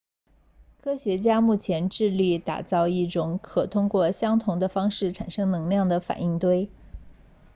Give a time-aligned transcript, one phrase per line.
[0.81, 6.71] 科学家目前致力打造一种可通过相同的方式产生能量的反应堆